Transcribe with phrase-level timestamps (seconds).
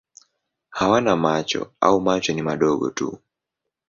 [0.69, 3.17] Hawana macho au macho ni madogo tu.